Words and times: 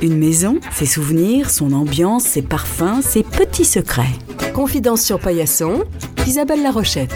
Une 0.00 0.16
maison, 0.16 0.60
ses 0.72 0.86
souvenirs, 0.86 1.50
son 1.50 1.72
ambiance, 1.72 2.22
ses 2.22 2.42
parfums, 2.42 3.02
ses 3.02 3.24
petits 3.24 3.64
secrets. 3.64 4.14
Confidence 4.54 5.02
sur 5.02 5.18
Paillasson, 5.18 5.84
Isabelle 6.26 6.62
Larochette. 6.62 7.12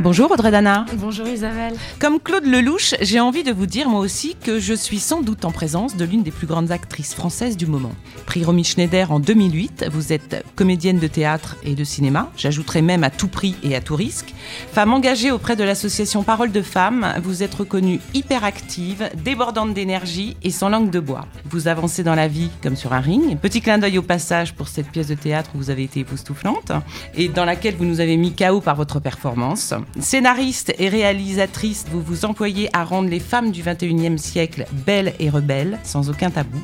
Bonjour 0.00 0.32
Audrey 0.32 0.50
Dana. 0.50 0.86
Bonjour 0.94 1.28
Isabelle. 1.28 1.74
Comme 2.00 2.18
Claude 2.18 2.46
Lelouch, 2.46 2.96
j'ai 3.00 3.20
envie 3.20 3.44
de 3.44 3.52
vous 3.52 3.66
dire 3.66 3.88
moi 3.88 4.00
aussi 4.00 4.34
que 4.34 4.58
je 4.58 4.74
suis 4.74 4.98
sans 4.98 5.22
doute 5.22 5.44
en 5.44 5.52
présence 5.52 5.96
de 5.96 6.04
l'une 6.04 6.24
des 6.24 6.32
plus 6.32 6.48
grandes 6.48 6.72
actrices 6.72 7.14
françaises 7.14 7.56
du 7.56 7.66
moment. 7.66 7.92
Prix 8.26 8.44
Romy 8.44 8.64
Schneider 8.64 9.12
en 9.12 9.20
2008, 9.20 9.86
vous 9.92 10.12
êtes 10.12 10.44
comédienne 10.56 10.98
de 10.98 11.06
théâtre 11.06 11.56
et 11.62 11.76
de 11.76 11.84
cinéma, 11.84 12.28
j'ajouterai 12.36 12.82
même 12.82 13.04
à 13.04 13.10
tout 13.10 13.28
prix 13.28 13.54
et 13.62 13.76
à 13.76 13.80
tout 13.80 13.94
risque. 13.94 14.34
Femme 14.72 14.92
engagée 14.92 15.30
auprès 15.30 15.54
de 15.54 15.62
l'association 15.62 16.24
Parole 16.24 16.50
de 16.50 16.62
Femmes, 16.62 17.14
vous 17.22 17.44
êtes 17.44 17.54
reconnue 17.54 18.00
hyperactive, 18.14 19.08
débordante 19.24 19.74
d'énergie 19.74 20.36
et 20.42 20.50
sans 20.50 20.70
langue 20.70 20.90
de 20.90 20.98
bois. 20.98 21.26
Vous 21.48 21.68
avancez 21.68 22.02
dans 22.02 22.16
la 22.16 22.26
vie 22.26 22.50
comme 22.64 22.74
sur 22.74 22.94
un 22.94 23.00
ring. 23.00 23.38
Petit 23.38 23.60
clin 23.60 23.78
d'œil 23.78 23.98
au 23.98 24.02
passage 24.02 24.54
pour 24.54 24.66
cette 24.66 24.90
pièce 24.90 25.08
de 25.08 25.14
théâtre 25.14 25.50
où 25.54 25.58
vous 25.58 25.70
avez 25.70 25.84
été 25.84 26.00
époustouflante 26.00 26.72
et 27.14 27.28
dans 27.28 27.44
laquelle 27.44 27.76
vous 27.76 27.84
nous 27.84 28.00
avez 28.00 28.16
mis 28.16 28.34
KO 28.34 28.60
par 28.60 28.74
votre 28.74 28.98
performance. 28.98 29.72
Scénariste 30.00 30.74
et 30.78 30.88
réalisatrice, 30.88 31.86
vous 31.90 32.02
vous 32.02 32.24
employez 32.24 32.68
à 32.76 32.84
rendre 32.84 33.08
les 33.08 33.20
femmes 33.20 33.50
du 33.50 33.62
21e 33.62 34.18
siècle 34.18 34.66
belles 34.86 35.14
et 35.18 35.30
rebelles, 35.30 35.78
sans 35.84 36.10
aucun 36.10 36.30
tabou. 36.30 36.58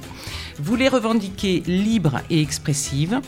Vous 0.59 0.77
les 0.77 0.89
revendiquez 0.89 1.63
libres 1.67 2.21
et 2.29 2.43
expressives. 2.43 3.21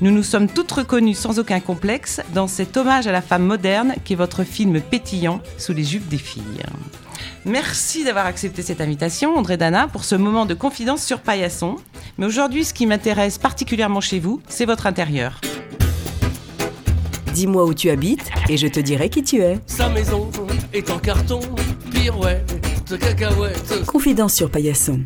Nous 0.00 0.10
nous 0.10 0.22
sommes 0.22 0.48
toutes 0.48 0.70
reconnues 0.70 1.14
sans 1.14 1.38
aucun 1.38 1.60
complexe 1.60 2.20
dans 2.34 2.46
cet 2.46 2.76
hommage 2.76 3.06
à 3.06 3.12
la 3.12 3.22
femme 3.22 3.44
moderne 3.44 3.94
qui 4.04 4.12
est 4.12 4.16
votre 4.16 4.44
film 4.44 4.80
pétillant 4.80 5.40
sous 5.56 5.72
les 5.72 5.84
jupes 5.84 6.08
des 6.08 6.18
filles. 6.18 6.62
Merci 7.44 8.04
d'avoir 8.04 8.26
accepté 8.26 8.62
cette 8.62 8.80
invitation, 8.80 9.36
André 9.36 9.56
Dana, 9.56 9.88
pour 9.88 10.04
ce 10.04 10.14
moment 10.14 10.46
de 10.46 10.54
confidence 10.54 11.04
sur 11.04 11.20
Paillasson. 11.20 11.76
Mais 12.16 12.26
aujourd'hui, 12.26 12.64
ce 12.64 12.74
qui 12.74 12.86
m'intéresse 12.86 13.38
particulièrement 13.38 14.00
chez 14.00 14.20
vous, 14.20 14.40
c'est 14.48 14.66
votre 14.66 14.86
intérieur. 14.86 15.40
Dis-moi 17.38 17.66
où 17.66 17.72
tu 17.72 17.88
habites 17.88 18.28
et 18.48 18.56
je 18.56 18.66
te 18.66 18.80
dirai 18.80 19.10
qui 19.10 19.22
tu 19.22 19.40
es. 19.42 19.60
Sa 19.64 19.88
maison 19.88 20.28
est 20.72 20.90
en 20.90 20.98
carton, 20.98 21.38
pirouette, 21.88 22.52
cacahuète. 22.98 23.86
Confidence 23.86 24.34
sur 24.34 24.50
Paillasson. 24.50 25.04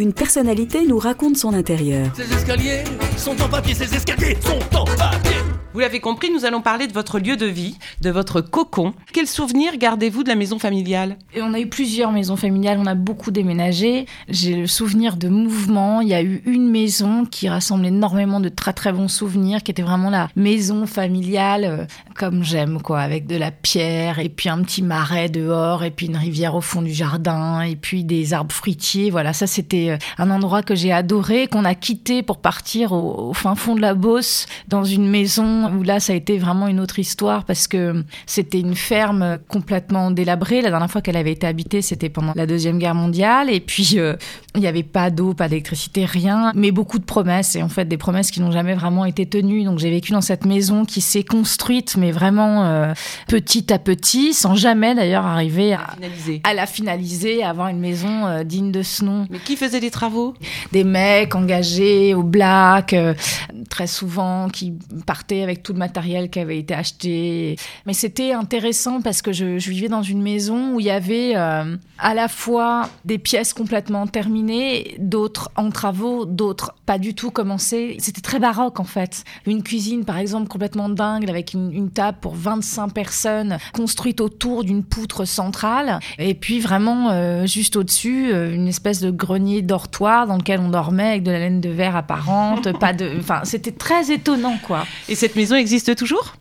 Une 0.00 0.12
personnalité 0.12 0.84
nous 0.88 0.98
raconte 0.98 1.36
son 1.36 1.54
intérieur. 1.54 2.08
Ces 2.16 2.32
escaliers 2.34 2.82
sont 3.16 3.40
en 3.40 3.48
papier, 3.48 3.74
ces 3.74 3.94
escaliers 3.94 4.38
sont 4.40 4.58
en 4.76 4.84
papier. 4.84 5.36
Vous 5.72 5.78
l'avez 5.78 6.00
compris, 6.00 6.32
nous 6.32 6.44
allons 6.44 6.62
parler 6.62 6.88
de 6.88 6.92
votre 6.92 7.20
lieu 7.20 7.36
de 7.36 7.46
vie, 7.46 7.78
de 8.00 8.10
votre 8.10 8.40
cocon. 8.40 8.92
Quels 9.12 9.28
souvenirs 9.28 9.76
gardez-vous 9.76 10.24
de 10.24 10.28
la 10.28 10.34
maison 10.34 10.58
familiale? 10.58 11.16
Et 11.32 11.42
on 11.42 11.54
a 11.54 11.60
eu 11.60 11.68
plusieurs 11.68 12.10
maisons 12.10 12.34
familiales, 12.34 12.78
on 12.80 12.86
a 12.86 12.96
beaucoup 12.96 13.30
déménagé. 13.30 14.06
J'ai 14.28 14.56
le 14.56 14.66
souvenir 14.66 15.16
de 15.16 15.28
mouvements. 15.28 16.00
Il 16.00 16.08
y 16.08 16.14
a 16.14 16.22
eu 16.22 16.42
une 16.44 16.68
maison 16.68 17.24
qui 17.24 17.48
rassemble 17.48 17.86
énormément 17.86 18.40
de 18.40 18.48
très 18.48 18.72
très 18.72 18.92
bons 18.92 19.06
souvenirs, 19.06 19.62
qui 19.62 19.70
était 19.70 19.84
vraiment 19.84 20.10
la 20.10 20.28
maison 20.34 20.86
familiale 20.86 21.64
euh, 21.64 21.84
comme 22.16 22.42
j'aime, 22.42 22.82
quoi, 22.82 22.98
avec 22.98 23.28
de 23.28 23.36
la 23.36 23.52
pierre 23.52 24.18
et 24.18 24.28
puis 24.28 24.48
un 24.48 24.62
petit 24.62 24.82
marais 24.82 25.28
dehors 25.28 25.84
et 25.84 25.92
puis 25.92 26.06
une 26.06 26.16
rivière 26.16 26.56
au 26.56 26.60
fond 26.60 26.82
du 26.82 26.92
jardin 26.92 27.60
et 27.62 27.76
puis 27.76 28.02
des 28.02 28.34
arbres 28.34 28.52
fruitiers. 28.52 29.10
Voilà, 29.10 29.32
ça 29.32 29.46
c'était 29.46 29.90
euh, 29.90 29.98
un 30.18 30.32
endroit 30.32 30.64
que 30.64 30.74
j'ai 30.74 30.90
adoré, 30.90 31.46
qu'on 31.46 31.64
a 31.64 31.76
quitté 31.76 32.24
pour 32.24 32.38
partir 32.38 32.90
au, 32.90 33.28
au 33.28 33.34
fin 33.34 33.54
fond 33.54 33.76
de 33.76 33.80
la 33.80 33.94
Beauce 33.94 34.46
dans 34.66 34.82
une 34.82 35.08
maison 35.08 35.59
où 35.68 35.82
là 35.82 36.00
ça 36.00 36.12
a 36.12 36.16
été 36.16 36.38
vraiment 36.38 36.68
une 36.68 36.80
autre 36.80 36.98
histoire 36.98 37.44
parce 37.44 37.66
que 37.66 38.04
c'était 38.26 38.60
une 38.60 38.74
ferme 38.74 39.38
complètement 39.48 40.10
délabrée. 40.10 40.62
La 40.62 40.70
dernière 40.70 40.90
fois 40.90 41.02
qu'elle 41.02 41.16
avait 41.16 41.32
été 41.32 41.46
habitée, 41.46 41.82
c'était 41.82 42.08
pendant 42.08 42.32
la 42.36 42.46
Deuxième 42.46 42.78
Guerre 42.78 42.94
mondiale. 42.94 43.50
Et 43.50 43.60
puis, 43.60 43.94
euh, 43.96 44.14
il 44.54 44.60
n'y 44.60 44.66
avait 44.66 44.82
pas 44.82 45.10
d'eau, 45.10 45.34
pas 45.34 45.48
d'électricité, 45.48 46.04
rien, 46.04 46.52
mais 46.54 46.70
beaucoup 46.70 46.98
de 46.98 47.04
promesses. 47.04 47.56
Et 47.56 47.62
en 47.62 47.68
fait, 47.68 47.86
des 47.86 47.96
promesses 47.96 48.30
qui 48.30 48.40
n'ont 48.40 48.50
jamais 48.50 48.74
vraiment 48.74 49.04
été 49.04 49.26
tenues. 49.26 49.64
Donc, 49.64 49.78
j'ai 49.78 49.90
vécu 49.90 50.12
dans 50.12 50.20
cette 50.20 50.44
maison 50.44 50.84
qui 50.84 51.00
s'est 51.00 51.24
construite, 51.24 51.96
mais 51.96 52.12
vraiment 52.12 52.64
euh, 52.64 52.92
petit 53.28 53.72
à 53.72 53.78
petit, 53.78 54.32
sans 54.34 54.54
jamais 54.54 54.94
d'ailleurs 54.94 55.26
arriver 55.26 55.74
à, 55.74 56.54
la 56.54 56.66
finaliser, 56.66 57.42
à 57.42 57.50
avoir 57.50 57.68
une 57.68 57.80
maison 57.80 58.26
euh, 58.26 58.44
digne 58.44 58.72
de 58.72 58.82
ce 58.82 59.04
nom 59.04 59.26
Mais 59.30 59.38
qui 59.38 59.56
faisait 59.56 59.80
les 59.80 59.90
travaux? 59.90 60.34
Des 60.72 60.84
mecs 60.84 61.34
engagés 61.34 62.14
au 62.14 62.22
black, 62.22 62.94
très 63.68 63.86
souvent 63.86 64.48
qui 64.48 64.74
partaient 65.06 65.42
avec 65.42 65.49
tout 65.56 65.72
le 65.72 65.78
matériel 65.78 66.30
qui 66.30 66.38
avait 66.38 66.58
été 66.58 66.74
acheté. 66.74 67.56
Mais 67.86 67.92
c'était 67.92 68.32
intéressant 68.32 69.00
parce 69.02 69.22
que 69.22 69.32
je, 69.32 69.58
je 69.58 69.70
vivais 69.70 69.88
dans 69.88 70.02
une 70.02 70.22
maison 70.22 70.74
où 70.74 70.80
il 70.80 70.86
y 70.86 70.90
avait 70.90 71.32
euh, 71.36 71.76
à 71.98 72.14
la 72.14 72.28
fois 72.28 72.88
des 73.04 73.18
pièces 73.18 73.52
complètement 73.52 74.06
terminées, 74.06 74.96
d'autres 74.98 75.50
en 75.56 75.70
travaux, 75.70 76.24
d'autres 76.24 76.74
pas 76.86 76.98
du 76.98 77.14
tout 77.14 77.30
commencées. 77.30 77.96
C'était 77.98 78.20
très 78.20 78.38
baroque 78.38 78.80
en 78.80 78.84
fait. 78.84 79.24
Une 79.46 79.62
cuisine 79.62 80.04
par 80.04 80.18
exemple 80.18 80.48
complètement 80.48 80.88
dingue 80.88 81.28
avec 81.28 81.52
une, 81.54 81.72
une 81.72 81.90
table 81.90 82.18
pour 82.20 82.34
25 82.34 82.92
personnes 82.92 83.58
construite 83.72 84.20
autour 84.20 84.64
d'une 84.64 84.84
poutre 84.84 85.24
centrale 85.24 86.00
et 86.18 86.34
puis 86.34 86.60
vraiment 86.60 87.10
euh, 87.10 87.46
juste 87.46 87.76
au-dessus 87.76 88.32
euh, 88.32 88.54
une 88.54 88.68
espèce 88.68 89.00
de 89.00 89.10
grenier 89.10 89.62
dortoir 89.62 90.26
dans 90.26 90.36
lequel 90.36 90.60
on 90.60 90.68
dormait 90.68 91.10
avec 91.10 91.22
de 91.22 91.30
la 91.30 91.38
laine 91.38 91.60
de 91.60 91.70
verre 91.70 91.96
apparente, 91.96 92.76
pas 92.78 92.92
de 92.92 93.16
enfin 93.18 93.40
c'était 93.44 93.72
très 93.72 94.10
étonnant 94.12 94.58
quoi. 94.62 94.86
Et 95.08 95.14
cette 95.14 95.36
maison 95.40 95.56
existe 95.56 95.96
toujours? 95.96 96.34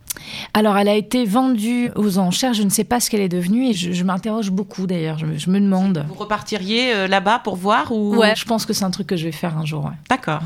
Alors 0.54 0.78
elle 0.78 0.88
a 0.90 0.96
été 0.96 1.26
vendue 1.26 1.90
aux 1.96 2.18
enchères, 2.18 2.54
je 2.54 2.64
ne 2.64 2.70
sais 2.70 2.84
pas 2.84 3.00
ce 3.00 3.10
qu'elle 3.10 3.22
est 3.22 3.30
devenue 3.30 3.68
et 3.70 3.74
je, 3.74 3.92
je 3.92 4.04
m'interroge 4.04 4.52
beaucoup 4.52 4.86
d'ailleurs, 4.88 5.18
je, 5.18 5.26
me- 5.26 5.38
je 5.38 5.50
me 5.50 5.60
demande. 5.60 6.06
Vous 6.08 6.14
repartiriez 6.16 6.94
euh, 6.94 7.08
là-bas 7.08 7.40
pour 7.44 7.56
voir 7.56 7.92
ou 7.92 8.16
Ouais, 8.18 8.36
je 8.36 8.46
pense 8.46 8.66
que 8.66 8.74
c'est 8.74 8.84
un 8.86 8.92
truc 8.92 9.08
que 9.08 9.16
je 9.16 9.26
vais 9.26 9.32
faire 9.32 9.58
un 9.58 9.66
jour. 9.66 9.86
ouais. 9.86 9.92
D'accord. 10.10 10.42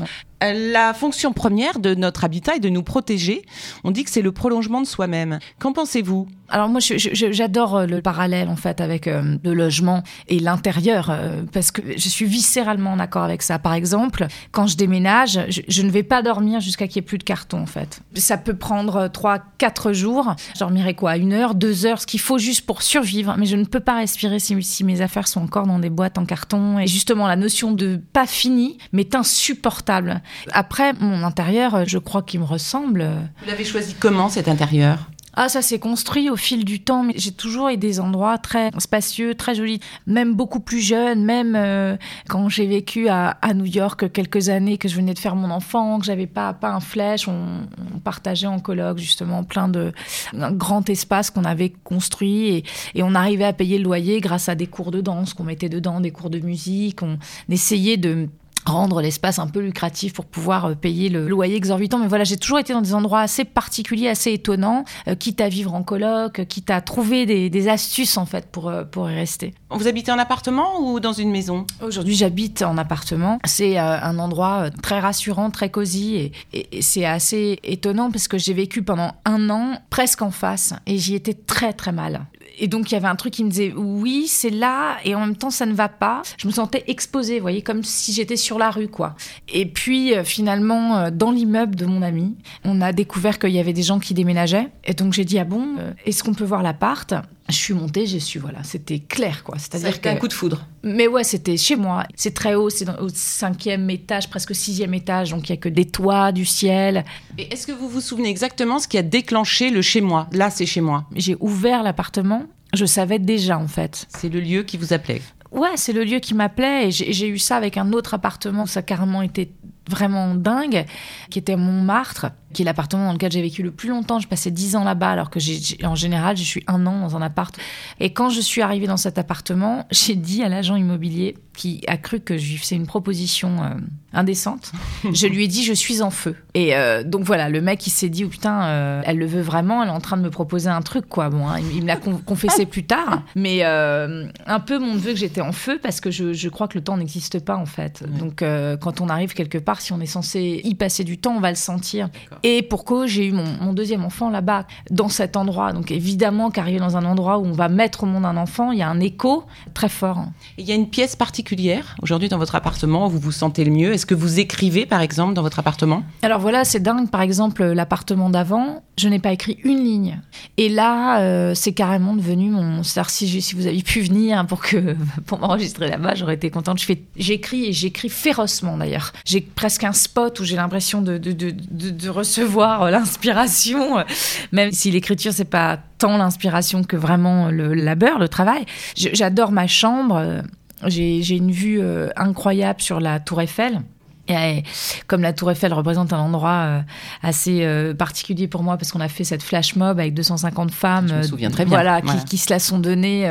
La 0.52 0.92
fonction 0.92 1.32
première 1.32 1.78
de 1.78 1.94
notre 1.94 2.24
habitat 2.24 2.56
est 2.56 2.60
de 2.60 2.68
nous 2.68 2.82
protéger. 2.82 3.42
On 3.82 3.90
dit 3.90 4.04
que 4.04 4.10
c'est 4.10 4.22
le 4.22 4.32
prolongement 4.32 4.82
de 4.82 4.86
soi-même. 4.86 5.38
Qu'en 5.58 5.72
pensez-vous? 5.72 6.26
Alors 6.50 6.68
moi, 6.68 6.80
j'adore 6.80 7.76
euh, 7.76 7.86
le 7.86 8.02
parallèle 8.02 8.48
en 8.48 8.56
fait 8.56 8.82
avec 8.82 9.08
euh, 9.08 9.38
le 9.42 9.54
logement 9.54 10.02
et 10.28 10.38
l'intérieur 10.38 11.08
euh, 11.10 11.42
parce 11.50 11.70
que 11.70 11.80
je 11.96 12.08
suis 12.08 12.26
viscéralement 12.26 12.92
en 12.92 12.98
accord 12.98 13.22
avec 13.22 13.42
ça. 13.42 13.58
Par 13.58 13.72
exemple, 13.72 14.26
quand 14.52 14.66
je 14.66 14.76
déménage, 14.76 15.40
je, 15.48 15.82
ne 15.82 15.90
vais 15.90 16.02
pas 16.02 16.22
dormir 16.22 16.60
jusqu'à 16.60 16.86
qu'il 16.86 17.00
n'y 17.00 17.06
ait 17.06 17.08
plus 17.08 17.18
de 17.18 17.24
carton 17.24 17.62
en 17.62 17.66
fait. 17.66 18.02
Ça 18.14 18.36
peut 18.36 18.54
prendre 18.54 19.08
trois, 19.08 19.38
quatre 19.56 19.92
jours. 19.94 20.34
Je 20.54 20.60
dormirai 20.60 20.94
quoi, 20.94 21.16
une 21.16 21.32
heure, 21.32 21.54
deux 21.54 21.86
heures, 21.86 22.00
ce 22.02 22.06
qu'il 22.06 22.20
faut 22.20 22.38
juste 22.38 22.66
pour 22.66 22.82
survivre. 22.82 23.34
Mais 23.38 23.46
je 23.46 23.56
ne 23.56 23.64
peux 23.64 23.80
pas 23.80 23.96
respirer 23.96 24.38
si, 24.38 24.62
si 24.62 24.84
mes 24.84 25.00
affaires 25.00 25.26
sont 25.26 25.40
encore 25.40 25.66
dans 25.66 25.78
des 25.78 25.90
boîtes 25.90 26.18
en 26.18 26.26
carton. 26.26 26.78
Et 26.78 26.86
justement, 26.86 27.26
la 27.26 27.36
notion 27.36 27.72
de 27.72 27.96
pas 28.12 28.26
fini 28.26 28.76
m'est 28.92 29.14
insupportable. 29.14 30.20
Après, 30.52 30.92
mon 30.94 31.22
intérieur, 31.22 31.74
euh, 31.74 31.84
je 31.86 31.98
crois 31.98 32.22
qu'il 32.22 32.40
me 32.40 32.44
ressemble. 32.44 33.08
Vous 33.40 33.46
l'avez 33.48 33.64
choisi 33.64 33.94
comment 33.94 34.28
cet 34.28 34.48
intérieur? 34.48 35.10
Ah, 35.36 35.48
ça 35.48 35.62
s'est 35.62 35.80
construit 35.80 36.30
au 36.30 36.36
fil 36.36 36.64
du 36.64 36.80
temps, 36.80 37.02
mais 37.02 37.14
j'ai 37.16 37.32
toujours 37.32 37.68
eu 37.68 37.76
des 37.76 37.98
endroits 37.98 38.38
très 38.38 38.70
spacieux, 38.78 39.34
très 39.34 39.56
jolis, 39.56 39.80
même 40.06 40.34
beaucoup 40.34 40.60
plus 40.60 40.80
jeune, 40.80 41.24
même 41.24 41.56
euh, 41.56 41.96
quand 42.28 42.48
j'ai 42.48 42.66
vécu 42.66 43.08
à, 43.08 43.30
à 43.42 43.52
New 43.52 43.64
York 43.64 44.12
quelques 44.12 44.48
années, 44.48 44.78
que 44.78 44.86
je 44.86 44.94
venais 44.94 45.12
de 45.12 45.18
faire 45.18 45.34
mon 45.34 45.50
enfant, 45.50 45.98
que 45.98 46.04
j'avais 46.04 46.28
pas, 46.28 46.52
pas 46.52 46.70
un 46.70 46.78
flèche, 46.78 47.26
on, 47.26 47.66
on 47.94 47.98
partageait 47.98 48.46
en 48.46 48.60
colloque 48.60 48.98
justement 48.98 49.42
plein 49.42 49.66
de 49.66 49.92
un 50.38 50.52
grand 50.52 50.88
espace 50.88 51.30
qu'on 51.30 51.44
avait 51.44 51.72
construit 51.82 52.48
et, 52.48 52.64
et 52.94 53.02
on 53.02 53.16
arrivait 53.16 53.44
à 53.44 53.52
payer 53.52 53.78
le 53.78 53.84
loyer 53.84 54.20
grâce 54.20 54.48
à 54.48 54.54
des 54.54 54.68
cours 54.68 54.92
de 54.92 55.00
danse 55.00 55.34
qu'on 55.34 55.44
mettait 55.44 55.68
dedans, 55.68 56.00
des 56.00 56.12
cours 56.12 56.30
de 56.30 56.38
musique, 56.38 57.02
on 57.02 57.18
essayait 57.48 57.96
de 57.96 58.28
rendre 58.64 59.00
l'espace 59.00 59.38
un 59.38 59.46
peu 59.46 59.60
lucratif 59.60 60.12
pour 60.12 60.24
pouvoir 60.24 60.66
euh, 60.66 60.74
payer 60.74 61.08
le 61.08 61.28
loyer 61.28 61.56
exorbitant. 61.56 61.98
Mais 61.98 62.08
voilà, 62.08 62.24
j'ai 62.24 62.36
toujours 62.36 62.58
été 62.58 62.72
dans 62.72 62.82
des 62.82 62.94
endroits 62.94 63.20
assez 63.20 63.44
particuliers, 63.44 64.08
assez 64.08 64.32
étonnants, 64.32 64.84
euh, 65.08 65.14
quitte 65.14 65.40
à 65.40 65.48
vivre 65.48 65.74
en 65.74 65.82
coloc, 65.82 66.38
euh, 66.38 66.44
quitte 66.44 66.70
à 66.70 66.80
trouver 66.80 67.26
des, 67.26 67.50
des 67.50 67.68
astuces 67.68 68.16
en 68.16 68.26
fait 68.26 68.46
pour, 68.50 68.72
pour 68.90 69.10
y 69.10 69.14
rester. 69.14 69.54
Vous 69.70 69.88
habitez 69.88 70.12
en 70.12 70.18
appartement 70.18 70.80
ou 70.80 71.00
dans 71.00 71.12
une 71.12 71.30
maison? 71.30 71.66
Aujourd'hui, 71.82 72.14
j'habite 72.14 72.62
en 72.62 72.78
appartement. 72.78 73.38
C'est 73.44 73.76
un 73.76 74.18
endroit 74.18 74.70
très 74.82 75.00
rassurant, 75.00 75.50
très 75.50 75.68
cosy 75.70 76.30
et 76.52 76.80
c'est 76.80 77.04
assez 77.04 77.58
étonnant 77.64 78.10
parce 78.10 78.28
que 78.28 78.38
j'ai 78.38 78.54
vécu 78.54 78.82
pendant 78.82 79.12
un 79.24 79.50
an 79.50 79.78
presque 79.90 80.22
en 80.22 80.30
face 80.30 80.74
et 80.86 80.98
j'y 80.98 81.14
étais 81.14 81.34
très 81.34 81.72
très 81.72 81.92
mal. 81.92 82.26
Et 82.58 82.68
donc, 82.68 82.90
il 82.90 82.94
y 82.94 82.96
avait 82.96 83.08
un 83.08 83.16
truc 83.16 83.32
qui 83.32 83.44
me 83.44 83.50
disait 83.50 83.72
oui, 83.76 84.26
c'est 84.28 84.50
là, 84.50 84.96
et 85.04 85.14
en 85.14 85.20
même 85.20 85.36
temps, 85.36 85.50
ça 85.50 85.66
ne 85.66 85.74
va 85.74 85.88
pas. 85.88 86.22
Je 86.38 86.46
me 86.46 86.52
sentais 86.52 86.84
exposée, 86.86 87.36
vous 87.36 87.42
voyez, 87.42 87.62
comme 87.62 87.82
si 87.82 88.12
j'étais 88.12 88.36
sur 88.36 88.58
la 88.58 88.70
rue, 88.70 88.88
quoi. 88.88 89.14
Et 89.52 89.66
puis, 89.66 90.14
euh, 90.14 90.24
finalement, 90.24 90.96
euh, 90.96 91.10
dans 91.10 91.30
l'immeuble 91.30 91.74
de 91.74 91.86
mon 91.86 92.02
ami, 92.02 92.36
on 92.64 92.80
a 92.80 92.92
découvert 92.92 93.38
qu'il 93.38 93.50
y 93.50 93.58
avait 93.58 93.72
des 93.72 93.82
gens 93.82 93.98
qui 93.98 94.14
déménageaient. 94.14 94.68
Et 94.84 94.94
donc, 94.94 95.12
j'ai 95.12 95.24
dit, 95.24 95.38
ah 95.38 95.44
bon, 95.44 95.76
euh, 95.78 95.92
est-ce 96.06 96.22
qu'on 96.22 96.34
peut 96.34 96.44
voir 96.44 96.62
l'appart? 96.62 97.14
Je 97.48 97.54
suis 97.54 97.74
montée, 97.74 98.06
j'ai 98.06 98.20
su, 98.20 98.38
voilà, 98.38 98.62
c'était 98.64 99.00
clair, 99.00 99.44
quoi. 99.44 99.58
C'est-à-dire 99.58 99.88
été 99.94 100.08
un 100.08 100.16
coup 100.16 100.28
de 100.28 100.32
foudre. 100.32 100.66
mais 100.82 101.06
ouais, 101.06 101.24
c'était 101.24 101.58
chez 101.58 101.76
moi. 101.76 102.04
C'est 102.16 102.32
très 102.32 102.54
haut, 102.54 102.70
c'est 102.70 102.88
au 103.00 103.08
cinquième 103.10 103.90
étage, 103.90 104.30
presque 104.30 104.54
sixième 104.54 104.94
étage, 104.94 105.30
donc 105.30 105.48
il 105.48 105.52
y 105.52 105.54
a 105.54 105.58
que 105.58 105.68
des 105.68 105.84
toits, 105.84 106.32
du 106.32 106.46
ciel. 106.46 107.04
Et 107.36 107.52
est-ce 107.52 107.66
que 107.66 107.72
vous 107.72 107.88
vous 107.88 108.00
souvenez 108.00 108.30
exactement 108.30 108.78
ce 108.78 108.88
qui 108.88 108.96
a 108.96 109.02
déclenché 109.02 109.70
le 109.70 109.82
chez 109.82 110.00
moi? 110.00 110.26
Là, 110.32 110.48
c'est 110.48 110.66
chez 110.66 110.80
moi. 110.80 111.04
J'ai 111.14 111.36
ouvert 111.40 111.82
l'appartement, 111.82 112.44
je 112.72 112.86
savais 112.86 113.18
déjà 113.18 113.58
en 113.58 113.68
fait. 113.68 114.06
C'est 114.08 114.30
le 114.30 114.40
lieu 114.40 114.62
qui 114.62 114.78
vous 114.78 114.92
appelait. 114.92 115.20
Ouais, 115.52 115.76
c'est 115.76 115.92
le 115.92 116.02
lieu 116.02 116.18
qui 116.18 116.34
m'appelait 116.34 116.88
et 116.88 116.90
j'ai 116.90 117.12
j'ai 117.12 117.28
eu 117.28 117.38
ça 117.38 117.56
avec 117.56 117.76
un 117.76 117.92
autre 117.92 118.14
appartement. 118.14 118.66
Ça 118.66 118.80
a 118.80 118.82
carrément 118.82 119.22
été 119.22 119.52
vraiment 119.88 120.34
dingue, 120.34 120.86
qui 121.30 121.38
était 121.38 121.56
Montmartre, 121.56 122.26
qui 122.52 122.62
est 122.62 122.64
l'appartement 122.64 123.06
dans 123.06 123.12
lequel 123.12 123.32
j'ai 123.32 123.42
vécu 123.42 123.62
le 123.62 123.70
plus 123.70 123.88
longtemps. 123.88 124.20
Je 124.20 124.28
passais 124.28 124.50
dix 124.50 124.76
ans 124.76 124.84
là-bas, 124.84 125.10
alors 125.10 125.30
que 125.30 125.40
j'ai, 125.40 125.84
en 125.84 125.94
général, 125.94 126.36
je 126.36 126.44
suis 126.44 126.64
un 126.66 126.86
an 126.86 127.00
dans 127.00 127.16
un 127.16 127.22
appart. 127.22 127.54
Et 128.00 128.12
quand 128.12 128.30
je 128.30 128.40
suis 128.40 128.62
arrivée 128.62 128.86
dans 128.86 128.96
cet 128.96 129.18
appartement, 129.18 129.86
j'ai 129.90 130.14
dit 130.14 130.42
à 130.42 130.48
l'agent 130.48 130.76
immobilier, 130.76 131.36
qui 131.54 131.82
a 131.86 131.96
cru 131.96 132.20
que 132.20 132.36
je 132.36 132.50
lui 132.50 132.56
faisais 132.58 132.76
une 132.76 132.86
proposition 132.86 133.62
euh, 133.62 133.68
indécente, 134.12 134.72
je 135.12 135.26
lui 135.26 135.44
ai 135.44 135.48
dit 135.48 135.64
je 135.64 135.72
suis 135.72 136.02
en 136.02 136.10
feu. 136.10 136.36
Et 136.54 136.76
euh, 136.76 137.02
donc 137.02 137.24
voilà, 137.24 137.48
le 137.48 137.60
mec 137.60 137.86
il 137.86 137.90
s'est 137.90 138.08
dit 138.08 138.24
oh 138.24 138.28
putain, 138.28 138.64
euh, 138.64 139.02
elle 139.04 139.18
le 139.18 139.26
veut 139.26 139.40
vraiment, 139.40 139.82
elle 139.82 139.88
est 139.88 139.92
en 139.92 140.00
train 140.00 140.16
de 140.16 140.22
me 140.22 140.30
proposer 140.30 140.68
un 140.68 140.82
truc 140.82 141.08
quoi. 141.08 141.30
Bon, 141.30 141.48
hein, 141.48 141.58
il, 141.72 141.82
me 141.82 141.86
l'a 141.86 141.96
con- 141.96 142.20
confessé 142.24 142.66
plus 142.66 142.84
tard, 142.84 143.22
mais 143.34 143.62
un 143.64 144.60
peu 144.60 144.78
mon 144.78 144.94
neveu 144.94 145.12
que 145.12 145.18
j'étais 145.18 145.40
en 145.40 145.52
feu 145.52 145.78
parce 145.82 146.00
que 146.00 146.10
je, 146.10 146.48
crois 146.48 146.68
que 146.68 146.76
le 146.76 146.84
temps 146.84 146.96
n'existe 146.96 147.38
pas 147.40 147.56
en 147.56 147.66
fait. 147.66 148.04
Donc 148.18 148.44
quand 148.80 149.00
on 149.00 149.08
arrive 149.08 149.34
quelque 149.34 149.58
part, 149.58 149.73
si 149.80 149.92
on 149.92 150.00
est 150.00 150.06
censé 150.06 150.60
y 150.64 150.74
passer 150.74 151.04
du 151.04 151.18
temps, 151.18 151.34
on 151.36 151.40
va 151.40 151.50
le 151.50 151.56
sentir. 151.56 152.08
Et 152.42 152.62
pour 152.62 152.84
cause, 152.84 153.08
j'ai 153.08 153.26
eu 153.26 153.32
mon, 153.32 153.44
mon 153.60 153.72
deuxième 153.72 154.04
enfant 154.04 154.30
là-bas, 154.30 154.66
dans 154.90 155.08
cet 155.08 155.36
endroit. 155.36 155.72
Donc 155.72 155.90
évidemment 155.90 156.50
qu'arriver 156.50 156.78
dans 156.78 156.96
un 156.96 157.04
endroit 157.04 157.38
où 157.38 157.44
on 157.44 157.52
va 157.52 157.68
mettre 157.68 158.04
au 158.04 158.06
monde 158.06 158.24
un 158.24 158.36
enfant, 158.36 158.72
il 158.72 158.78
y 158.78 158.82
a 158.82 158.88
un 158.88 159.00
écho 159.00 159.44
très 159.72 159.88
fort. 159.88 160.24
Il 160.58 160.64
y 160.64 160.72
a 160.72 160.74
une 160.74 160.88
pièce 160.88 161.16
particulière 161.16 161.96
aujourd'hui 162.02 162.28
dans 162.28 162.38
votre 162.38 162.54
appartement 162.54 163.06
où 163.06 163.10
vous 163.10 163.18
vous 163.18 163.32
sentez 163.32 163.64
le 163.64 163.70
mieux? 163.70 163.92
Est-ce 163.92 164.06
que 164.06 164.14
vous 164.14 164.40
écrivez, 164.40 164.86
par 164.86 165.00
exemple, 165.00 165.34
dans 165.34 165.42
votre 165.42 165.58
appartement? 165.58 166.02
Alors 166.22 166.40
voilà, 166.40 166.64
c'est 166.64 166.80
dingue. 166.80 167.10
Par 167.10 167.22
exemple, 167.22 167.64
l'appartement 167.64 168.30
d'avant, 168.30 168.82
je 168.96 169.08
n'ai 169.08 169.18
pas 169.18 169.32
écrit 169.32 169.58
une 169.64 169.82
ligne. 169.82 170.20
Et 170.56 170.68
là, 170.68 171.20
euh, 171.20 171.54
c'est 171.54 171.72
carrément 171.72 172.14
devenu 172.14 172.50
mon. 172.50 172.82
Si, 172.82 173.42
si 173.42 173.54
vous 173.54 173.66
aviez 173.66 173.82
pu 173.82 174.00
venir 174.00 174.46
pour 174.46 174.60
que 174.60 174.96
pour 175.26 175.38
m'enregistrer 175.38 175.88
là-bas, 175.88 176.14
j'aurais 176.14 176.34
été 176.34 176.50
contente. 176.50 176.78
Je 176.78 176.84
fais, 176.84 177.02
j'écris 177.16 177.66
et 177.66 177.72
j'écris 177.72 178.08
férocement 178.08 178.76
d'ailleurs. 178.76 179.12
J'ai 179.24 179.40
presque 179.40 179.84
un 179.84 179.92
spot 179.92 180.38
où 180.40 180.44
j'ai 180.44 180.56
l'impression 180.56 181.02
de, 181.02 181.18
de, 181.18 181.32
de, 181.32 181.50
de, 181.50 182.08
recevoir 182.08 182.90
l'inspiration, 182.90 184.04
même 184.52 184.70
si 184.70 184.90
l'écriture 184.90 185.32
c'est 185.32 185.44
pas 185.44 185.78
tant 185.98 186.16
l'inspiration 186.16 186.84
que 186.84 186.96
vraiment 186.96 187.48
le 187.48 187.74
labeur, 187.74 188.18
le 188.18 188.28
travail. 188.28 188.64
J'adore 188.96 189.50
ma 189.50 189.66
chambre. 189.66 190.42
J'ai 190.86 191.22
j'ai 191.22 191.36
une 191.36 191.50
vue 191.50 191.80
euh, 191.80 192.08
incroyable 192.16 192.80
sur 192.80 193.00
la 193.00 193.18
Tour 193.20 193.40
Eiffel. 193.40 193.80
Et 194.26 194.34
euh, 194.34 194.60
comme 195.06 195.20
la 195.20 195.32
Tour 195.32 195.50
Eiffel 195.50 195.72
représente 195.74 196.12
un 196.12 196.18
endroit 196.18 196.50
euh, 196.50 196.80
assez 197.22 197.60
euh, 197.62 197.92
particulier 197.92 198.48
pour 198.48 198.62
moi 198.62 198.78
parce 198.78 198.90
qu'on 198.90 199.00
a 199.00 199.08
fait 199.08 199.24
cette 199.24 199.42
flash 199.42 199.76
mob 199.76 199.98
avec 200.00 200.14
250 200.14 200.70
femmes, 200.70 201.08
Je 201.08 201.14
me 201.14 201.22
souviens 201.22 201.50
très 201.50 201.64
bien. 201.64 201.74
voilà, 201.74 202.00
Voilà. 202.00 202.20
Qui, 202.20 202.24
qui 202.24 202.38
se 202.38 202.50
la 202.50 202.58
sont 202.58 202.78
données. 202.78 203.28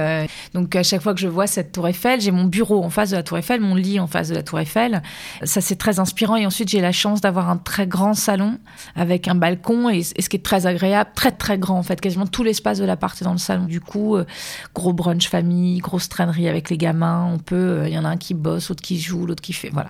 donc 0.53 0.75
à 0.75 0.83
chaque 0.83 1.01
fois 1.01 1.13
que 1.13 1.19
je 1.19 1.27
vois 1.27 1.47
cette 1.47 1.71
Tour 1.71 1.87
Eiffel, 1.87 2.21
j'ai 2.21 2.31
mon 2.31 2.45
bureau 2.45 2.83
en 2.83 2.89
face 2.89 3.09
de 3.09 3.15
la 3.15 3.23
Tour 3.23 3.39
Eiffel, 3.39 3.59
mon 3.59 3.75
lit 3.75 3.99
en 3.99 4.07
face 4.07 4.29
de 4.29 4.35
la 4.35 4.43
Tour 4.43 4.59
Eiffel. 4.59 5.01
Ça 5.43 5.61
c'est 5.61 5.77
très 5.77 5.99
inspirant. 5.99 6.35
Et 6.35 6.45
ensuite 6.45 6.69
j'ai 6.69 6.81
la 6.81 6.91
chance 6.91 7.21
d'avoir 7.21 7.49
un 7.49 7.57
très 7.57 7.87
grand 7.87 8.13
salon 8.13 8.59
avec 8.95 9.27
un 9.27 9.35
balcon 9.35 9.89
et, 9.89 9.99
et 10.15 10.21
ce 10.21 10.29
qui 10.29 10.37
est 10.37 10.45
très 10.45 10.67
agréable, 10.67 11.09
très 11.15 11.31
très 11.31 11.57
grand 11.57 11.79
en 11.79 11.83
fait, 11.83 11.99
quasiment 11.99 12.27
tout 12.27 12.43
l'espace 12.43 12.77
de 12.77 12.85
l'appart 12.85 13.19
est 13.19 13.25
dans 13.25 13.31
le 13.31 13.37
salon. 13.39 13.65
Du 13.65 13.81
coup, 13.81 14.17
gros 14.75 14.93
brunch 14.93 15.27
famille, 15.27 15.79
grosse 15.79 16.09
traînerie 16.09 16.47
avec 16.47 16.69
les 16.69 16.77
gamins. 16.77 17.29
On 17.33 17.39
peut, 17.39 17.83
il 17.87 17.93
y 17.93 17.97
en 17.97 18.05
a 18.05 18.09
un 18.09 18.17
qui 18.17 18.35
bosse, 18.35 18.69
l'autre 18.69 18.83
qui 18.83 18.99
joue, 18.99 19.25
l'autre 19.25 19.41
qui 19.41 19.53
fait, 19.53 19.69
voilà. 19.69 19.89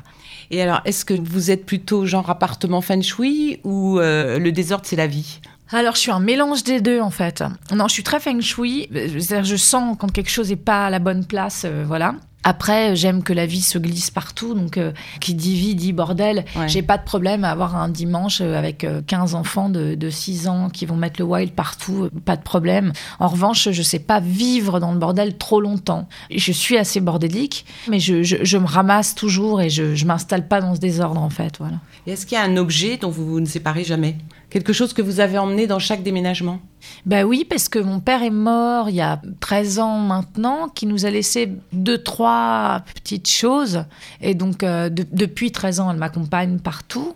Et 0.52 0.62
alors, 0.62 0.82
est-ce 0.94 1.06
que 1.06 1.16
vous 1.16 1.50
êtes 1.50 1.66
plutôt 1.66 2.06
genre 2.06 2.30
appartement 2.30 2.80
feng 2.80 3.02
shui 3.02 3.60
ou 3.64 3.98
euh, 3.98 4.38
le 4.38 4.52
désordre, 4.52 4.86
c'est 4.86 4.96
la 4.96 5.08
vie? 5.08 5.40
Alors, 5.72 5.96
je 5.96 6.02
suis 6.02 6.12
un 6.12 6.20
mélange 6.20 6.64
des 6.64 6.82
deux, 6.82 7.02
en 7.02 7.10
fait. 7.10 7.44
Non, 7.74 7.88
je 7.88 7.94
suis 7.94 8.04
très 8.04 8.20
feng 8.20 8.40
shui. 8.42 8.88
C'est-à-dire, 8.94 9.44
je 9.44 9.56
sens 9.56 9.98
quand 10.00 10.12
quelque 10.12 10.30
chose 10.30 10.52
n'est 10.52 10.56
pas 10.56 10.86
à 10.86 10.90
la 10.92 11.00
bonne 11.00 11.26
place, 11.26 11.64
euh, 11.66 11.84
voilà. 11.88 12.14
Après, 12.44 12.96
j'aime 12.96 13.24
que 13.24 13.34
la 13.34 13.46
vie 13.46 13.62
se 13.62 13.78
glisse 13.78 14.12
partout. 14.12 14.54
Donc, 14.54 14.78
euh, 14.78 14.92
qui 15.22 15.34
dit 15.34 15.56
vie 15.56 15.76
dit 15.76 15.94
bordel. 15.94 16.44
Ouais. 16.56 16.68
J'ai 16.68 16.82
pas 16.82 16.98
de 16.98 17.04
problème 17.04 17.44
à 17.46 17.52
avoir 17.52 17.76
un 17.76 17.90
dimanche 17.90 18.42
euh, 18.42 18.58
avec 18.58 18.84
euh, 18.84 19.02
15 19.06 19.36
enfants 19.36 19.70
de, 19.70 19.96
de 19.96 20.10
6 20.10 20.48
ans 20.48 20.70
qui 20.70 20.86
vont 20.86 20.96
mettre 20.96 21.20
le 21.20 21.26
wild 21.26 21.52
partout. 21.54 22.04
euh, 22.06 22.10
Pas 22.26 22.36
de 22.36 22.42
problème. 22.44 22.92
En 23.20 23.28
revanche, 23.28 23.70
je 23.72 23.82
sais 23.82 24.00
pas 24.00 24.20
vivre 24.20 24.80
dans 24.80 24.92
le 24.92 25.00
bordel 25.00 25.38
trop 25.38 25.62
longtemps. 25.62 26.08
Je 26.36 26.52
suis 26.52 26.78
assez 26.78 27.00
bordélique, 27.00 27.66
mais 27.90 28.00
je, 28.00 28.24
je, 28.24 28.38
je 28.42 28.58
me 28.58 28.66
ramasse 28.68 29.16
toujours 29.16 29.62
et 29.62 29.70
je, 29.70 29.96
je 29.96 30.06
m'installe 30.06 30.48
pas 30.48 30.60
dans 30.62 30.76
ce 30.76 30.80
désordre, 30.80 31.22
en 31.22 31.30
fait. 31.30 31.56
Voilà. 31.60 31.78
Est-ce 32.08 32.26
qu'il 32.26 32.38
y 32.38 32.42
a 32.42 32.44
un 32.44 32.58
objet 32.58 32.98
dont 32.98 33.10
vous 33.10 33.26
vous 33.26 33.40
ne 33.40 33.46
séparez 33.46 33.84
jamais? 33.86 34.18
Quelque 34.54 34.72
chose 34.72 34.94
que 34.94 35.02
vous 35.02 35.20
avez 35.20 35.40
emmené 35.40 35.66
dans 35.66 35.80
chaque 35.80 36.04
déménagement? 36.04 36.60
Bah 37.08 37.24
oui, 37.24 37.44
parce 37.44 37.70
que 37.70 37.80
mon 37.80 38.00
père 38.00 38.22
est 38.22 38.30
mort 38.30 38.88
il 38.88 38.96
y 38.96 39.02
a 39.02 39.20
13 39.40 39.80
ans 39.80 39.98
maintenant, 39.98 40.70
qui 40.70 40.86
nous 40.86 41.08
a 41.08 41.10
laissé 41.10 41.52
deux, 41.72 41.98
trois 41.98 42.84
petites 42.94 43.28
choses. 43.28 43.86
Et 44.22 44.36
donc, 44.36 44.62
euh, 44.62 44.90
de- 44.90 45.08
depuis 45.12 45.52
13 45.52 45.80
ans, 45.80 45.90
elle 45.90 45.98
m'accompagne 45.98 46.60
partout. 46.60 47.16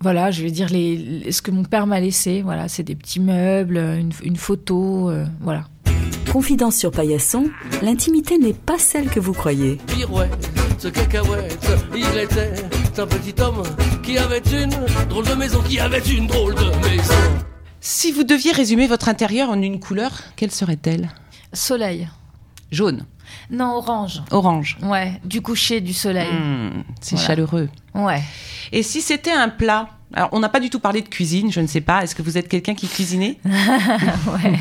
Voilà, 0.00 0.30
je 0.30 0.42
vais 0.42 0.50
dire 0.50 0.68
les, 0.70 0.96
les- 0.96 1.32
ce 1.32 1.42
que 1.42 1.50
mon 1.50 1.64
père 1.64 1.86
m'a 1.86 2.00
laissé. 2.00 2.40
Voilà, 2.40 2.68
c'est 2.68 2.84
des 2.84 2.94
petits 2.94 3.20
meubles, 3.20 3.76
une, 3.76 4.12
une 4.24 4.36
photo, 4.36 5.10
euh, 5.10 5.26
voilà. 5.42 5.64
Confidence 6.32 6.76
sur 6.76 6.90
Paillasson, 6.90 7.50
l'intimité 7.82 8.38
n'est 8.38 8.54
pas 8.54 8.78
celle 8.78 9.08
que 9.10 9.20
vous 9.20 9.32
croyez. 9.34 9.76
Pirouette, 9.88 10.50
cacahuète, 10.86 11.66
il 11.94 12.06
était 12.18 12.52
un 13.00 13.06
petit 13.06 13.34
homme 13.42 13.62
qui 14.02 14.16
avait 14.18 14.38
une 14.38 14.70
drôle 15.08 15.26
de 15.26 15.34
maison, 15.34 15.60
qui 15.62 15.80
avait 15.80 15.98
une 15.98 16.26
drôle 16.26 16.54
de 16.54 16.64
maison. 16.88 17.14
Si 17.80 18.12
vous 18.12 18.24
deviez 18.24 18.52
résumer 18.52 18.86
votre 18.86 19.08
intérieur 19.08 19.50
en 19.50 19.60
une 19.60 19.80
couleur, 19.80 20.12
quelle 20.36 20.50
serait-elle? 20.50 21.08
Soleil. 21.52 22.08
Jaune, 22.70 23.06
Non, 23.50 23.76
orange. 23.76 24.22
orange. 24.30 24.76
Ouais, 24.82 25.20
du 25.24 25.40
coucher, 25.40 25.80
du 25.80 25.92
soleil. 25.94 26.30
Hmm, 26.32 26.82
c'est 27.00 27.16
Voilà. 27.16 27.26
chaleureux. 27.26 27.68
Ouais. 27.94 28.22
Et 28.72 28.82
si 28.82 29.00
c'était 29.00 29.32
un 29.32 29.48
plat? 29.48 29.88
Alors, 30.14 30.28
on 30.32 30.40
n'a 30.40 30.48
pas 30.48 30.60
du 30.60 30.70
tout 30.70 30.80
parlé 30.80 31.02
de 31.02 31.08
cuisine, 31.08 31.50
je 31.52 31.60
ne 31.60 31.66
sais 31.66 31.80
pas. 31.82 32.02
Est-ce 32.02 32.14
que 32.14 32.22
vous 32.22 32.36
êtes 32.38 32.48
quelqu'un 32.48 32.74
qui 32.74 32.88
cuisinait? 32.88 33.38
Ouais. 33.44 34.58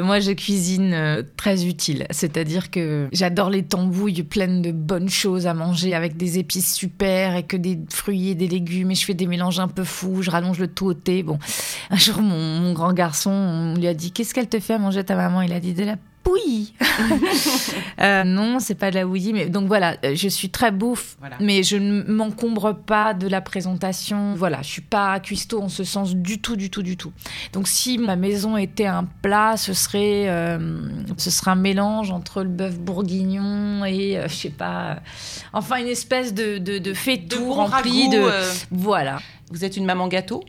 Moi, 0.00 0.20
je 0.20 0.32
cuisine 0.32 0.92
euh, 0.94 1.22
très 1.36 1.66
utile. 1.66 2.06
C'est-à-dire 2.10 2.70
que 2.70 3.08
j'adore 3.12 3.50
les 3.50 3.62
tambouilles 3.62 4.22
pleines 4.22 4.62
de 4.62 4.72
bonnes 4.72 5.08
choses 5.08 5.46
à 5.46 5.54
manger 5.54 5.94
avec 5.94 6.16
des 6.16 6.38
épices 6.38 6.74
super 6.74 7.36
et 7.36 7.42
que 7.42 7.56
des 7.56 7.78
fruits 7.90 8.30
et 8.30 8.34
des 8.34 8.48
légumes. 8.48 8.90
Et 8.90 8.94
je 8.94 9.04
fais 9.04 9.14
des 9.14 9.26
mélanges 9.26 9.60
un 9.60 9.68
peu 9.68 9.84
fous. 9.84 10.22
Je 10.22 10.30
rallonge 10.30 10.58
le 10.58 10.68
tout 10.68 10.86
au 10.86 10.94
thé. 10.94 11.22
Bon, 11.22 11.38
un 11.90 11.96
jour, 11.96 12.20
mon, 12.22 12.60
mon 12.60 12.72
grand 12.72 12.92
garçon, 12.92 13.30
on 13.30 13.74
lui 13.74 13.86
a 13.86 13.94
dit 13.94 14.12
Qu'est-ce 14.12 14.34
qu'elle 14.34 14.48
te 14.48 14.60
fait 14.60 14.74
à 14.74 14.78
manger 14.78 15.04
ta 15.04 15.16
maman? 15.16 15.42
Il 15.42 15.52
a 15.52 15.60
dit 15.60 15.74
De 15.74 15.84
la 15.84 15.96
bouillie. 16.28 16.74
Euh, 18.00 18.22
non, 18.22 18.60
c'est 18.60 18.76
pas 18.76 18.90
de 18.90 18.94
la 18.96 19.04
bouillie. 19.04 19.32
Mais 19.32 19.46
donc 19.46 19.66
voilà, 19.66 19.96
euh, 20.04 20.14
je 20.14 20.28
suis 20.28 20.50
très 20.50 20.70
bouffe, 20.70 21.16
Voilà. 21.18 21.36
mais 21.40 21.62
je 21.64 21.76
ne 21.76 22.02
m'encombre 22.04 22.72
pas 22.74 23.12
de 23.12 23.26
la 23.26 23.40
présentation. 23.40 24.34
Voilà, 24.36 24.62
je 24.62 24.68
suis 24.68 24.82
pas 24.82 25.18
cuistot 25.18 25.60
en 25.60 25.68
ce 25.68 25.82
sens 25.82 26.14
du 26.14 26.40
tout, 26.40 26.54
du 26.54 26.70
tout, 26.70 26.82
du 26.82 26.96
tout. 26.96 27.12
Donc 27.52 27.66
si 27.66 27.98
ma 27.98 28.14
maison 28.16 28.56
était 28.56 28.86
un 28.86 29.04
plat, 29.22 29.56
ce 29.56 29.72
serait, 29.72 30.28
euh, 30.28 30.80
ce 31.16 31.30
serait 31.30 31.50
un 31.50 31.56
mélange 31.56 32.12
entre 32.12 32.42
le 32.42 32.48
bœuf 32.48 32.78
bourguignon 32.78 33.84
et, 33.84 34.16
euh, 34.16 34.28
je 34.28 34.34
sais 34.34 34.50
pas, 34.50 34.90
euh, 34.92 34.94
enfin 35.52 35.76
une 35.76 35.88
espèce 35.88 36.32
de, 36.34 36.58
de, 36.58 36.78
de 36.78 36.92
rempli 37.50 38.08
de... 38.10 38.18
euh, 38.18 38.52
Voilà. 38.70 39.18
Vous 39.50 39.64
êtes 39.64 39.76
une 39.76 39.84
maman 39.86 40.06
gâteau? 40.08 40.44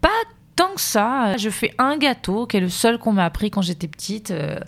Pas 0.00 0.08
tant 0.58 0.74
que 0.74 0.80
ça. 0.80 1.36
Je 1.36 1.50
fais 1.50 1.72
un 1.78 1.96
gâteau 1.96 2.46
qui 2.46 2.56
est 2.56 2.60
le 2.60 2.68
seul 2.68 2.98
qu'on 2.98 3.12
m'a 3.12 3.24
appris 3.24 3.48
quand 3.48 3.62
j'étais 3.62 3.86
petite. 3.86 4.32
Euh, 4.32 4.58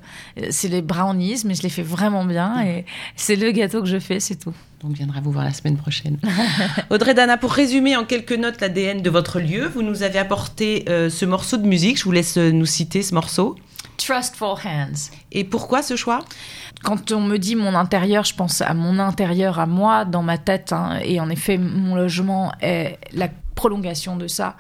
c'est 0.51 0.69
les 0.69 0.83
brownies, 0.83 1.43
mais 1.45 1.55
je 1.57 1.63
les 1.65 1.69
fais 1.69 1.83
vraiment 1.83 2.25
bien 2.25 2.65
et 2.65 2.87
c'est 3.17 3.35
le 3.35 3.51
gâteau 3.51 3.81
que 3.81 3.89
je 3.89 3.99
fais, 3.99 4.21
c'est 4.21 4.37
tout. 4.37 4.55
On 4.85 4.89
viendra 4.91 5.21
vous 5.21 5.33
voir 5.33 5.45
la 5.45 5.53
semaine 5.53 5.77
prochaine. 5.77 6.19
Audrey 6.91 7.13
Dana, 7.13 7.37
pour 7.37 7.51
résumer 7.53 7.97
en 7.97 8.05
quelques 8.05 8.33
notes 8.33 8.61
l'ADN 8.61 9.03
de 9.03 9.11
votre 9.11 9.41
lieu, 9.41 9.67
vous 9.67 9.83
nous 9.83 10.05
avez 10.05 10.21
apporté 10.21 10.85
euh, 10.89 11.11
ce 11.11 11.25
morceau 11.25 11.57
de 11.57 11.67
musique. 11.67 11.99
Je 11.99 12.05
vous 12.05 12.13
laisse 12.13 12.37
euh, 12.37 12.53
nous 12.53 12.67
citer 12.67 13.03
ce 13.03 13.13
morceau. 13.13 13.57
Trustful 13.97 14.55
Hands. 14.65 15.11
Et 15.33 15.43
pourquoi 15.43 15.83
ce 15.83 15.97
choix? 15.97 16.25
Quand 16.85 17.11
on 17.11 17.21
me 17.21 17.37
dit 17.37 17.57
mon 17.57 17.75
intérieur, 17.75 18.23
je 18.23 18.35
pense 18.35 18.61
à 18.61 18.75
mon 18.75 19.01
intérieur, 19.01 19.59
à 19.59 19.67
moi, 19.67 20.05
dans 20.05 20.23
ma 20.23 20.39
tête. 20.39 20.73
hein. 20.73 21.01
et 21.03 21.21
en 21.21 21.29
effet, 21.31 21.59
mon 21.59 21.97
logement 21.97 22.53
est 22.63 22.97
la 23.13 23.29
prolongation 23.57 24.17
de 24.17 24.29
ça. 24.29 24.55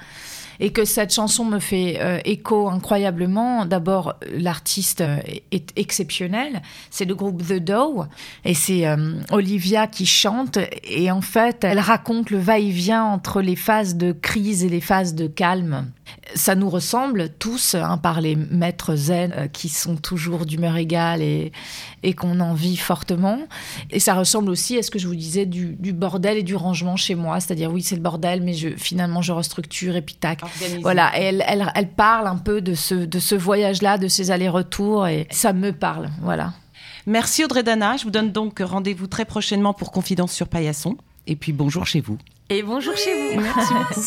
Et 0.60 0.70
que 0.70 0.84
cette 0.84 1.12
chanson 1.12 1.44
me 1.44 1.58
fait 1.58 1.98
euh, 2.00 2.20
écho 2.24 2.68
incroyablement. 2.68 3.64
D'abord, 3.64 4.14
l'artiste 4.30 5.00
euh, 5.00 5.18
est 5.50 5.72
exceptionnel. 5.76 6.60
C'est 6.90 7.06
le 7.06 7.14
groupe 7.14 7.42
The 7.42 7.58
Doe. 7.58 8.06
Et 8.44 8.54
c'est 8.54 8.86
euh, 8.86 9.14
Olivia 9.30 9.86
qui 9.86 10.06
chante. 10.06 10.58
Et 10.84 11.10
en 11.10 11.22
fait, 11.22 11.64
elle 11.64 11.80
raconte 11.80 12.30
le 12.30 12.38
va-et-vient 12.38 13.04
entre 13.04 13.40
les 13.40 13.56
phases 13.56 13.96
de 13.96 14.12
crise 14.12 14.62
et 14.62 14.68
les 14.68 14.82
phases 14.82 15.14
de 15.14 15.26
calme. 15.26 15.90
Ça 16.34 16.54
nous 16.54 16.68
ressemble 16.68 17.30
tous, 17.38 17.74
hein, 17.74 17.96
par 17.96 18.20
les 18.20 18.36
maîtres 18.36 18.96
zen 18.96 19.48
qui 19.52 19.68
sont 19.68 19.96
toujours 19.96 20.44
d'humeur 20.44 20.76
égale 20.76 21.22
et, 21.22 21.52
et 22.02 22.14
qu'on 22.14 22.40
en 22.40 22.54
vit 22.54 22.76
fortement. 22.76 23.38
Et 23.90 24.00
ça 24.00 24.14
ressemble 24.14 24.50
aussi 24.50 24.78
à 24.78 24.82
ce 24.82 24.90
que 24.90 24.98
je 24.98 25.06
vous 25.06 25.14
disais 25.14 25.46
du, 25.46 25.92
bordel 25.92 26.38
et 26.38 26.42
du 26.42 26.54
rangement 26.54 26.96
chez 26.96 27.14
moi. 27.14 27.40
C'est-à-dire, 27.40 27.72
oui, 27.72 27.82
c'est 27.82 27.96
le 27.96 28.00
bordel, 28.00 28.42
mais 28.42 28.54
finalement, 28.76 29.22
je 29.22 29.32
restructure 29.32 29.96
et 29.96 30.02
puis 30.02 30.14
tac. 30.14 30.40
Organisé. 30.54 30.82
Voilà, 30.82 31.10
et 31.18 31.24
elle, 31.24 31.44
elle, 31.46 31.72
elle 31.74 31.88
parle 31.88 32.26
un 32.26 32.36
peu 32.36 32.60
de 32.60 32.74
ce, 32.74 32.94
de 32.94 33.18
ce 33.18 33.34
voyage-là, 33.34 33.98
de 33.98 34.08
ces 34.08 34.30
allers-retours, 34.30 35.06
et 35.06 35.26
ça 35.30 35.52
me 35.52 35.72
parle, 35.72 36.08
voilà. 36.22 36.52
Merci 37.06 37.44
Audrey 37.44 37.62
Dana. 37.62 37.96
Je 37.96 38.04
vous 38.04 38.10
donne 38.10 38.30
donc 38.30 38.60
rendez-vous 38.60 39.06
très 39.06 39.24
prochainement 39.24 39.72
pour 39.72 39.90
Confidence 39.90 40.32
sur 40.32 40.48
Paillasson. 40.48 40.96
Et 41.26 41.36
puis 41.36 41.52
bonjour 41.52 41.86
chez 41.86 42.00
vous. 42.00 42.18
Et 42.48 42.62
bonjour 42.62 42.94
chez 42.96 43.34
vous. 43.34 43.40
Merci 43.40 43.74
beaucoup. 43.74 44.00